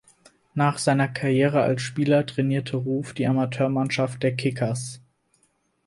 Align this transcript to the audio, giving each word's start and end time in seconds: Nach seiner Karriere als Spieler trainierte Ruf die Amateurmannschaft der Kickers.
Nach 0.55 0.79
seiner 0.79 1.07
Karriere 1.07 1.61
als 1.61 1.83
Spieler 1.83 2.25
trainierte 2.25 2.75
Ruf 2.77 3.13
die 3.13 3.27
Amateurmannschaft 3.27 4.23
der 4.23 4.35
Kickers. 4.35 4.99